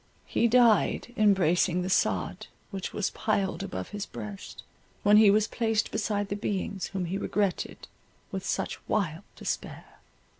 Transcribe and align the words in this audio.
He 0.25 0.47
died 0.47 1.13
embracing 1.15 1.83
the 1.83 1.89
sod, 1.91 2.47
which 2.71 2.91
was 2.91 3.11
piled 3.11 3.61
above 3.61 3.89
his 3.89 4.07
breast, 4.07 4.63
when 5.03 5.17
he 5.17 5.29
was 5.29 5.47
placed 5.47 5.91
beside 5.91 6.29
the 6.29 6.35
beings 6.35 6.87
whom 6.87 7.05
he 7.05 7.19
regretted 7.19 7.87
with 8.31 8.43
such 8.43 8.79
wild 8.89 9.21
despair. 9.35 9.99